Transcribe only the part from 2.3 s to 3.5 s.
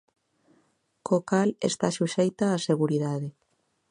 á seguridade.